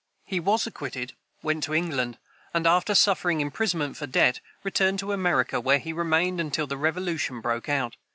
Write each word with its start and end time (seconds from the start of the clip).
He 0.25 0.39
was 0.39 0.65
acquitted, 0.65 1.13
went 1.43 1.63
to 1.65 1.75
England, 1.75 2.17
and, 2.55 2.65
after 2.65 2.95
suffering 2.95 3.39
imprisonment 3.39 3.95
for 3.97 4.07
debt, 4.07 4.39
returned 4.63 4.97
to 4.97 5.11
America, 5.11 5.61
where 5.61 5.77
he 5.77 5.93
remained 5.93 6.41
until 6.41 6.65
the 6.65 6.75
Revolution 6.75 7.39
broke 7.39 7.69
out. 7.69 7.97